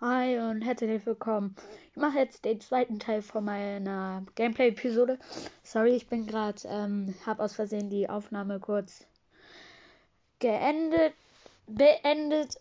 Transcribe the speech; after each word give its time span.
Hi 0.00 0.38
und 0.38 0.62
herzlich 0.62 1.04
willkommen. 1.06 1.56
Ich 1.90 1.96
mache 1.96 2.18
jetzt 2.18 2.44
den 2.44 2.60
zweiten 2.60 3.00
Teil 3.00 3.20
von 3.20 3.44
meiner 3.44 4.24
Gameplay-Episode. 4.36 5.18
Sorry, 5.64 5.96
ich 5.96 6.06
bin 6.06 6.24
gerade, 6.24 6.60
ähm, 6.66 7.16
habe 7.26 7.42
aus 7.42 7.56
Versehen 7.56 7.90
die 7.90 8.08
Aufnahme 8.08 8.60
kurz 8.60 9.08
geendet, 10.38 11.14
beendet. 11.66 12.60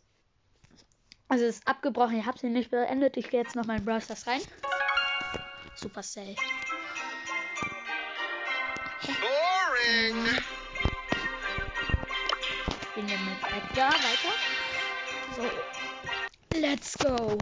Also 1.27 1.45
es 1.45 1.57
ist 1.57 1.67
abgebrochen, 1.67 2.17
ich 2.17 2.25
habe 2.25 2.39
sie 2.39 2.49
nicht 2.49 2.71
beendet. 2.71 3.17
Ich 3.17 3.29
gehe 3.29 3.43
jetzt 3.43 3.55
noch 3.55 3.67
mal 3.67 3.77
in 3.77 3.85
Brawl 3.85 4.01
Stars 4.01 4.25
rein. 4.25 4.41
Supercell. 5.75 6.35
Boring. 9.05 10.25
Ich 12.81 12.95
bin 12.95 13.07
ja 13.07 13.15
mit 13.15 13.69
Edgar 13.69 13.91
weiter. 13.91 14.33
So. 15.35 15.76
Let's 16.59 16.97
go. 16.97 17.37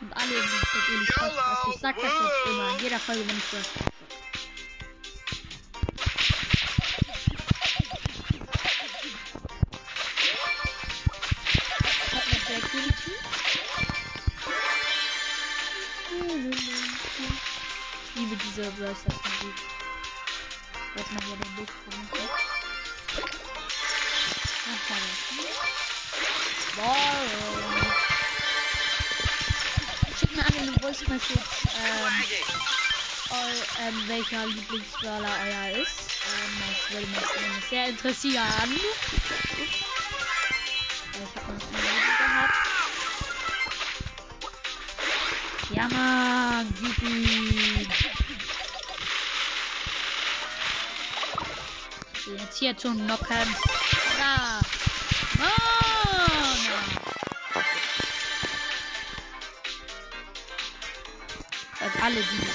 Und 0.00 0.12
alle 0.12 0.28
sind 0.28 0.62
natürlich 0.74 1.16
aufpassen. 1.18 1.72
Ich 1.74 1.80
sag 1.80 1.96
das 1.96 2.04
jetzt 2.04 2.46
immer 2.46 2.70
in 2.74 2.78
jeder 2.82 2.98
Folge, 2.98 3.26
wenn 3.26 3.38
ich 3.38 3.50
das. 3.50 3.66
Ich 18.04 18.20
liebe 18.20 18.36
diese 18.36 18.70
Brawl 18.72 18.94
Stars 18.94 19.16
Musik. 19.24 19.56
Jetzt 20.96 21.12
mal 21.12 21.22
hier 21.24 21.36
den 21.36 21.54
Bild 21.56 21.70
Boring. 26.76 27.92
Schickt 30.18 30.36
mir 30.36 30.44
an 30.44 30.54
eine 30.58 30.72
Voice 30.80 31.08
Message, 31.08 31.40
ähm, 31.74 32.24
eu, 33.30 33.36
ähm, 33.80 34.08
welcher 34.08 34.46
Lieblingsbrawler 34.46 35.34
euer 35.46 35.82
ist. 35.82 36.00
Ähm, 36.26 36.52
das 36.68 36.90
würde 36.92 37.06
mich 37.06 37.18
sehr 37.70 37.88
interessieren. 37.88 38.70
Ich 41.12 41.34
hab 41.34 41.48
noch 41.48 41.62
eine 41.68 41.80
Rede 41.88 42.12
gehabt. 42.18 42.58
Ja, 45.70 45.88
Mann, 45.88 46.66
gib 46.80 46.98
jetzt 52.38 52.58
hier 52.58 52.76
zu 52.76 52.92
knocken. 52.92 53.77
Seid 61.88 62.02
alle 62.02 62.20
die. 62.20 62.48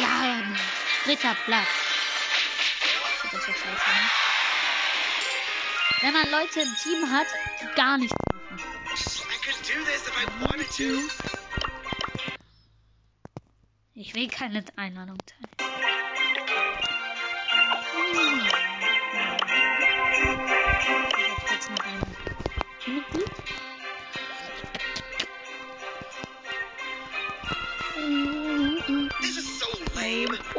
Ja, 0.00 0.42
dritter 1.04 1.34
Platz. 1.44 1.66
Das 3.32 3.32
ist 3.32 3.46
scheiße, 3.46 3.64
ne? 3.64 4.10
Wenn 6.02 6.12
man 6.12 6.30
Leute 6.30 6.60
im 6.60 6.76
Team 6.76 7.10
hat, 7.10 7.26
die 7.60 7.74
gar 7.74 7.98
nicht 7.98 8.14
machen. 8.32 8.62
Ich 13.94 14.14
will 14.14 14.28
keine 14.28 14.64
Einladung 14.76 15.18
teilen. 15.26 15.48
Ich 22.88 23.47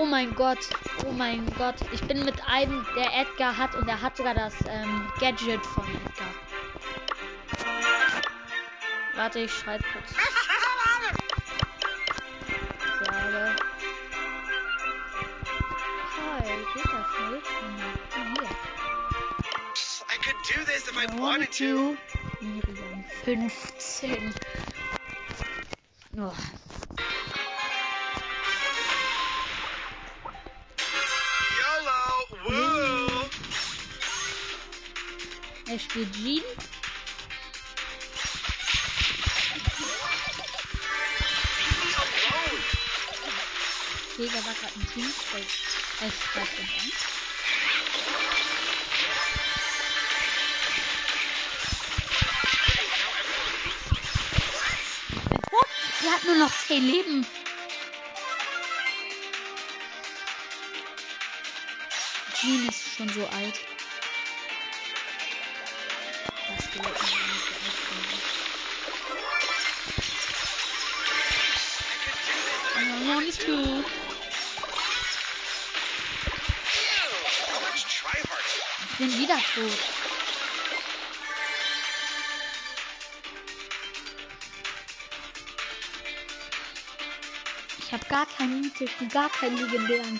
mein 0.10 0.34
Gott, 0.36 0.58
oh 1.06 1.12
mein 1.12 1.46
Gott. 1.58 1.76
Ich 1.92 2.02
bin 2.02 2.26
mit 2.26 2.44
einem, 2.48 2.86
der 2.96 3.14
Edgar 3.16 3.56
hat 3.56 3.76
und 3.76 3.88
der 3.88 4.02
hat 4.02 4.18
sogar 4.18 4.34
das 4.34 4.54
ähm, 4.68 5.08
Gadget 5.20 5.64
von 5.66 5.84
Edgar. 5.86 6.28
Warte, 9.16 9.40
ich 9.40 9.52
schreibe 9.52 9.84
kurz. 9.94 10.16
Sage. 13.06 13.56
Hi, 16.18 16.44
geht 16.74 16.86
das 16.86 17.10
nicht? 17.32 17.48
Hm, 18.16 18.34
hier. 18.34 18.50
I 20.10 20.18
could 20.24 20.38
do 20.48 20.64
this 20.66 20.88
if 20.88 20.98
I 20.98 21.06
wanted 21.20 21.52
to. 21.54 21.98
Miriam 22.42 23.04
15. 23.24 24.34
Oh. 26.18 26.34
Er 35.70 35.78
spielt 35.78 36.16
Jean. 36.16 36.44
Jäger 44.18 44.34
war 44.34 44.54
gerade 44.56 44.74
ein 44.76 44.88
Team. 44.92 45.06
Es 45.06 46.14
den 46.58 46.66
an. 46.66 46.92
Tot. 55.52 55.68
Sie 56.02 56.10
hat 56.10 56.24
nur 56.24 56.38
noch 56.38 56.52
10 56.68 56.84
Leben. 56.84 57.28
Jean 62.42 62.68
ist 62.68 62.98
schon 62.98 63.10
so 63.10 63.28
alt. 63.28 63.79
Ich 66.60 66.68
bin 78.98 79.18
wieder 79.18 79.36
tot. 79.36 79.78
Ich 87.78 87.94
habe 87.94 88.06
gar 88.08 88.26
keinen 88.26 88.62
mythischen, 88.62 89.10
gar 89.10 89.30
keinen 89.30 89.58
legendären. 89.58 90.20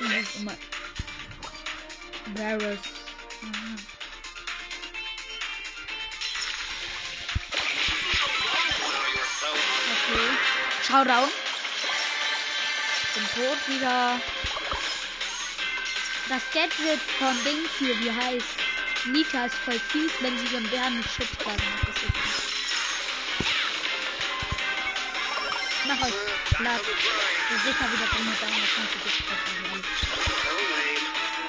I 0.00 0.04
have 0.04 0.08
to 0.08 0.08
do 0.08 0.08
Das 0.08 0.12
this. 0.12 0.34
ist 0.34 0.40
immer. 0.40 0.56
Varus. 2.34 2.78
Aha. 3.42 3.76
Okay. 10.10 10.28
Showdown. 10.86 11.28
Bin 13.14 13.24
tot 13.34 13.58
wieder. 13.68 14.20
Das 16.28 16.42
Gadget 16.52 17.00
von 17.18 17.34
Dings 17.44 17.70
hier, 17.78 17.98
wie 18.00 18.10
heißt? 18.10 18.46
Nita 19.06 19.46
ist 19.46 19.54
voll 19.56 19.78
fies, 19.78 20.10
wenn 20.20 20.36
sie 20.38 20.46
so 20.48 20.56
einen 20.58 20.68
Bären. 20.68 21.00
Ich 21.00 21.06
mach 25.86 26.02
euch 26.06 26.14
Ich 26.60 26.64
bin 26.64 27.58
sicher 27.60 27.86
wieder 27.92 28.08
gesprochen. 29.04 29.54
So 29.54 29.54
lame. 29.62 29.82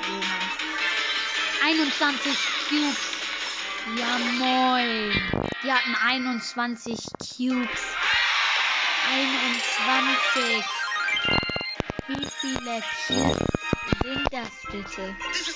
So, 0.06 0.14
Mann. 0.14 0.50
21 1.64 2.38
Cubes. 2.70 3.08
Ja, 3.96 4.20
moin. 4.38 5.12
Die 5.64 5.72
hatten 5.74 5.96
21 5.96 6.96
Cubes. 7.18 7.82
21. 9.12 10.64
Wie 12.08 12.28
viele 12.40 12.84
Cubes 13.08 13.48
sind 14.04 14.28
das 14.32 14.52
bitte? 14.72 15.16
This 15.32 15.48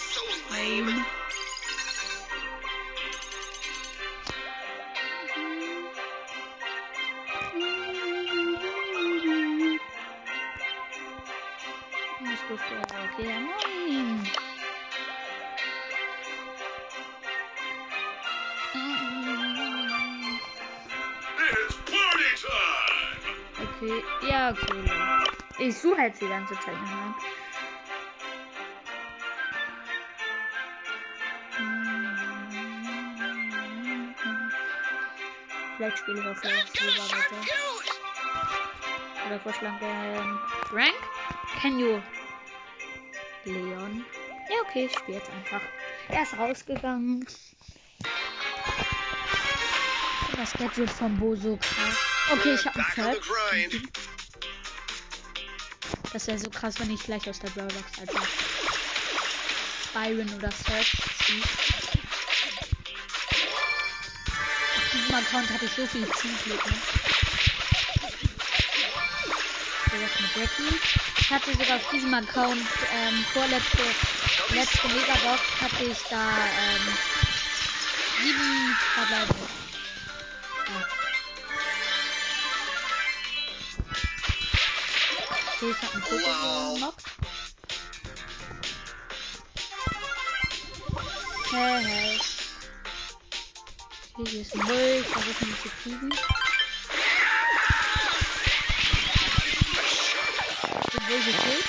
Nicht 12.24 12.48
gestellt. 12.48 12.88
Okay, 13.14 13.28
ja, 13.28 13.40
moin. 13.40 14.30
Okay, 23.62 24.04
ja, 24.30 24.52
okay. 24.52 24.92
Ich 25.60 25.78
suche 25.78 26.02
jetzt 26.02 26.22
die 26.22 26.28
ganze 26.28 26.54
Zeit 26.56 26.82
nach. 26.82 27.16
Vielleicht 35.76 35.98
spiele 35.98 36.20
ich 36.22 36.28
auch 36.28 36.38
vielleicht 36.38 36.80
lieber 36.80 37.04
weiter. 37.04 37.36
Oder 39.28 39.40
Vorschlag 39.42 39.82
ähm, 39.82 40.40
Frank? 40.70 41.13
You? 41.62 42.02
Leon? 43.46 44.06
Ja, 44.50 44.56
okay, 44.68 44.86
ich 44.86 44.98
spiele 44.98 45.18
jetzt 45.18 45.30
einfach. 45.30 45.62
Er 46.10 46.24
ist 46.24 46.38
rausgegangen. 46.38 47.26
Das 50.36 50.54
Gadget 50.54 50.90
von 50.90 51.18
Boso 51.18 51.58
krass. 51.58 51.98
Okay, 52.32 52.56
ich 52.56 52.66
habe 52.66 52.80
einen 52.80 52.94
Third. 52.96 53.22
Das 56.12 56.28
wäre 56.28 56.38
so 56.38 56.50
krass, 56.50 56.80
wenn 56.80 56.92
ich 56.92 57.04
gleich 57.04 57.30
aus 57.30 57.40
der 57.40 57.50
Brawlbox 57.52 58.00
einfach 58.00 58.28
Byron 59.94 60.34
oder 60.36 60.52
Search 60.52 60.92
ziehe. 61.26 61.44
Auf 64.76 64.92
diesem 64.92 65.16
Account 65.16 65.50
hatte 65.50 65.66
ich 65.66 65.72
so 65.72 65.88
viel 65.88 66.08
Zielglück, 66.12 66.66
ne? 66.66 66.74
So, 69.92 69.98
das 70.02 70.20
mit 70.20 70.36
Jackie. 70.36 70.93
Ich 71.34 71.40
hatte 71.42 71.58
sogar 71.58 71.78
auf 71.78 71.90
diesem 71.90 72.14
Account 72.14 72.62
ähm, 72.94 73.26
vorletzte 73.34 73.82
letzte 74.54 74.88
Megabox 74.90 75.42
hatte 75.62 75.84
ich 75.84 75.98
da 76.08 76.30
ähm, 76.46 76.98
sieben 78.22 78.78
Verbleibe. 78.94 79.34
Ja. 80.68 80.86
Okay, 85.56 85.72
ich 85.72 85.82
habe 85.82 85.94
einen 85.94 86.04
Pokémon. 86.04 86.80
Mock. 86.82 86.98
Hey, 91.50 91.84
hey. 91.84 92.20
Hier 94.18 94.42
ist 94.42 94.54
ein 94.54 94.62
Bull. 94.68 95.02
Ich 95.02 95.08
versuche 95.08 95.46
ihn 95.46 95.58
zu 95.64 95.70
kriegen. 95.82 96.10
Ich 101.04 101.10
bin 101.10 101.18
Bull 101.18 101.34
gekillt. 101.34 101.66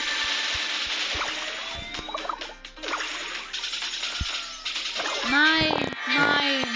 Nein, 5.28 5.96
nein. 6.06 6.66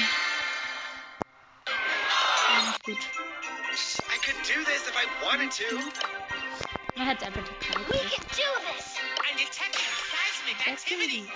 Gut. 2.85 2.97
I 4.09 4.19
could 4.25 4.43
do 4.43 4.65
this 4.65 4.89
if 4.89 4.97
I 4.97 5.07
wanted 5.25 5.53
to. 5.53 5.77
Man 6.97 7.07
hat 7.07 7.23
einfach 7.23 7.45
die 7.45 7.55
Karte. 7.65 7.93
We 7.93 7.99
can 7.99 8.25
do 8.33 8.49
this! 8.67 8.97
I'm 9.23 9.37
detecting 9.37 9.93
seismic 10.11 10.67
activity. 10.67 11.31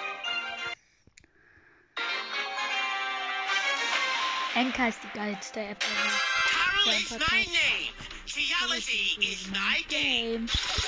Enka 4.57 4.89
ist 4.89 4.99
die 5.05 5.19
geilste 5.19 5.61
App 5.61 5.85
ever. 5.85 6.11
Carol 6.51 6.95
is 6.95 7.11
my 7.11 7.45
name. 7.45 7.93
Theology 8.27 9.19
is 9.21 9.49
my 9.51 9.85
game. 9.89 10.47
Game. 10.47 10.82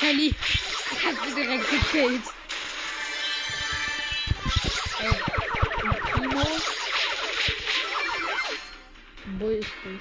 Shelly? 0.00 0.34
Ich 0.92 1.06
hab 1.06 1.26
sie 1.26 1.34
direkt 1.34 1.70
gekillt. 1.70 2.22
Primo. 6.12 6.46
Ein 9.26 9.38
Bull 9.38 9.52
ist 9.52 9.70
durch. 9.84 10.00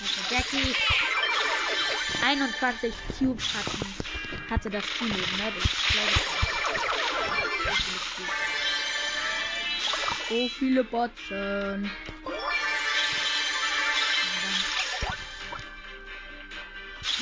Also 0.00 0.34
Jackie. 0.34 0.74
21 2.22 2.94
Cubes 3.18 3.44
hatten, 3.54 3.94
hatte 4.50 4.68
das 4.68 4.84
Team 4.98 5.08
eben, 5.08 5.36
ne? 5.36 5.52
Das 5.54 5.70
glaube. 5.92 6.40
So 10.28 10.48
viele 10.58 10.84
Botzen. 10.84 11.90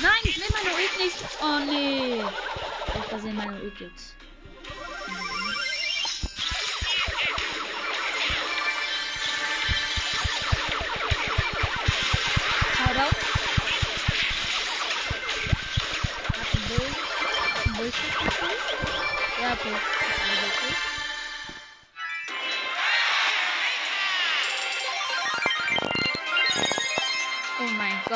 Nein, 0.01 0.11
ich 0.23 0.37
nehme 0.37 0.51
meine 0.53 0.75
Ult 0.75 0.97
nicht. 0.97 1.17
Oh 1.41 1.59
nee. 1.65 2.23
Ich 2.99 3.05
versehen 3.09 3.35
meine 3.35 3.61
Ult 3.61 3.79
jetzt. 3.81 4.15
Haut 12.79 12.97
auf. 12.97 13.11
Hat 16.37 16.47
ein 16.53 16.61
Bull. 16.69 16.87
Gekillt. 17.65 17.93
Ja, 19.41 19.53
okay. 19.53 19.75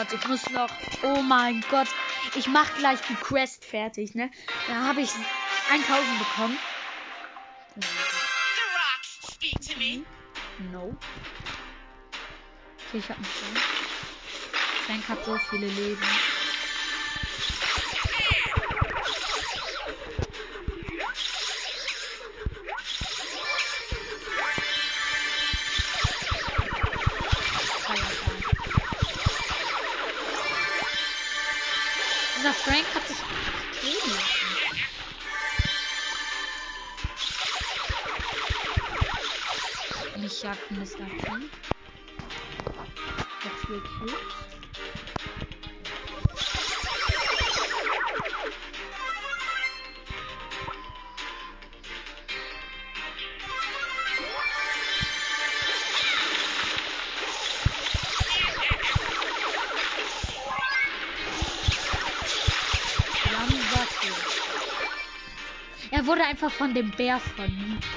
Gott, 0.03 0.19
ich 0.19 0.27
muss 0.27 0.49
noch. 0.49 0.69
Oh 1.03 1.21
mein 1.21 1.63
Gott. 1.69 1.87
Ich 2.35 2.47
mach 2.47 2.73
gleich 2.75 2.99
die 3.07 3.15
Quest 3.15 3.63
fertig, 3.63 4.15
ne? 4.15 4.29
Da 4.67 4.87
habe 4.87 5.01
ich 5.01 5.11
1000 5.71 6.19
bekommen. 6.19 6.57
Me. 9.77 10.03
No. 10.71 10.95
Okay, 12.87 12.97
ich 12.97 13.09
hab 13.09 13.15
einen 13.15 13.25
Frank. 13.25 13.57
Frank 14.85 15.09
hat 15.09 15.25
so 15.25 15.37
viele 15.49 15.67
Leben. 15.67 16.01
Dieser 32.43 32.55
Frank 32.55 32.85
hat 32.93 33.07
sich 33.07 33.19
leben 33.83 34.11
lassen. 40.13 40.21
Mich 40.21 40.43
jagt 40.43 40.71
Mr. 40.71 41.05
P. 41.21 41.31
Hat 43.39 43.55
vier 43.65 43.81
Kills. 43.81 44.52
Wurde 66.13 66.25
einfach 66.25 66.51
von 66.51 66.75
dem 66.75 66.91
Bär 66.91 67.19
von 67.19 67.47
Nita 67.47 67.87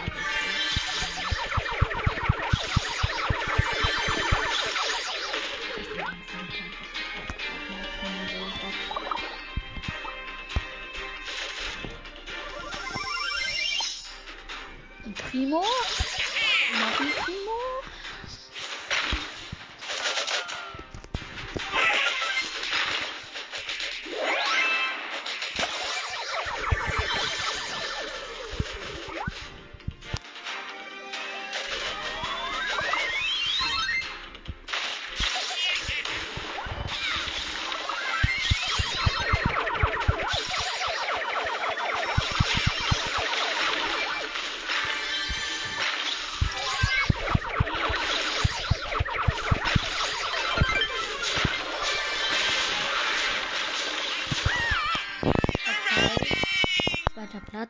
Primo. 15.30 15.60
Noch 15.60 17.00
ein 17.00 17.12
Primo. 17.22 17.45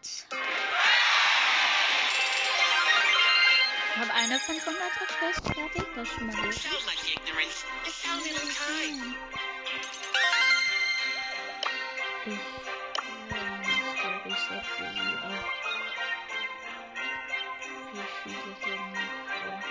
Ich 0.06 0.22
hab 3.96 4.14
eine 4.14 4.38
500 4.38 4.80
Quest 5.18 5.40
fertig, 5.52 5.84
das 5.96 6.08
ist 6.08 6.14
schon 6.14 6.26
mal 6.26 6.36
gut. 6.36 6.54
Hm, 8.04 8.36
hm. 9.02 9.16
Ich, 12.24 12.32
ähm, 12.32 13.62
ich 13.62 14.00
glaube, 14.00 14.28
ich 14.28 14.36
setze 14.36 14.74
sie 14.78 14.84
auf. 15.26 15.44
Wie 17.92 18.06
viele 18.22 18.52
hier 18.62 18.76
noch? 18.76 19.64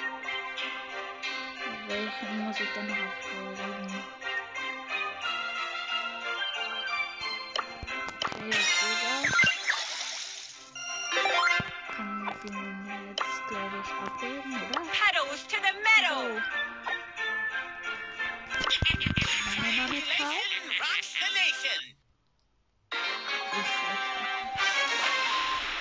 Welchen 1.88 2.32
muss 2.46 2.60
ich 2.60 2.72
denn 2.74 2.88
noch 2.88 2.98
aufholen? 2.98 4.25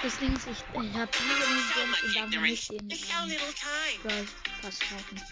Das 0.02 0.18
Ding 0.18 0.34
ist, 0.34 0.46
ich, 0.48 0.58
ich 0.58 0.94
habe 0.94 1.10
diese 1.18 1.46
much 1.46 2.02
und 2.02 2.16
darf 2.16 2.42
nicht 2.42 2.70
den. 2.70 2.88
Brawl 4.02 4.26
Pass 4.60 4.80
kaufen. 4.80 5.22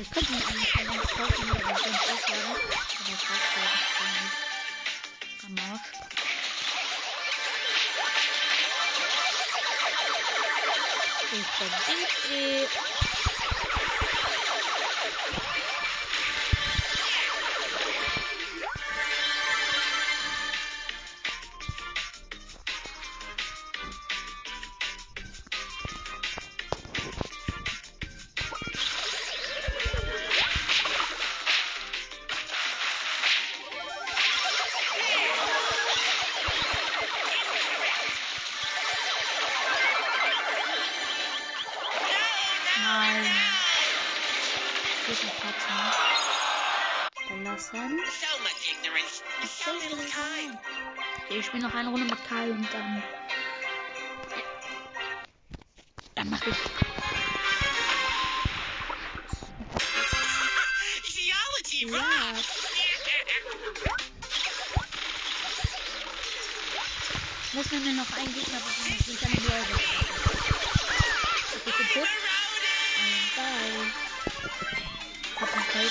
Ich 0.00 0.10
könnte 0.10 0.32
ihn 0.32 0.42
eigentlich 0.42 0.68
schon 0.68 0.86
längst 0.86 1.10
kaufen, 1.10 1.50
aber 1.50 1.58
ich 1.58 1.82
bin 1.82 1.94
aufladen. 1.94 2.50
Aber 2.50 3.08
ich 3.08 3.14
ich 3.14 3.48
gar 3.98 4.12
nicht. 4.22 4.36
Am 5.44 5.54
Arsch. 5.72 5.90
Ich 11.32 11.48
bin 11.58 11.70
Dietrich. 11.86 13.07
Much 45.08 45.16
ignorance. 48.68 49.22
So 49.64 49.72
little 49.72 50.04
time. 50.04 50.58
Okay, 51.24 51.38
ich 51.38 51.46
spiele 51.46 51.62
noch 51.62 51.74
eine 51.74 51.88
Runde 51.88 52.04
mit 52.04 52.28
Karl 52.28 52.50
und 52.50 52.68
dann. 52.74 53.02
Dann 56.14 56.28
mach 56.28 56.46
ich. 56.46 56.56
Ja. 61.88 61.96
rocks. 61.96 62.68
Muss 67.54 67.70
mir 67.70 67.92
noch 67.94 68.12
ein 68.12 68.34
Gegner 68.34 68.60
dass 68.60 69.08
ich 69.08 69.20
dann 69.20 69.30
für 71.72 71.84
Tipp. 71.92 72.08
Und 73.00 73.36
bye. 73.36 74.07
Ich 75.80 75.86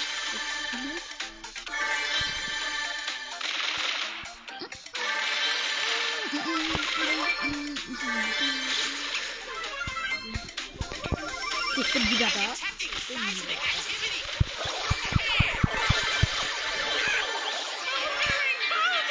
bin 11.94 12.10
wieder 12.10 12.28
da. 12.28 12.56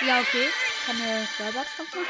Ja, 0.06 0.21
okay. 0.21 0.50
Kann 0.85 1.00
eine 1.00 1.28
Robot 1.38 1.54
machen? 1.54 2.06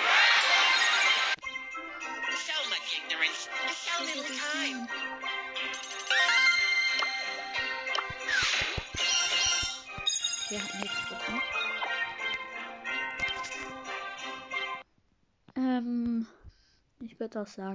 Würde 17.34 17.50
sagen, 17.50 17.74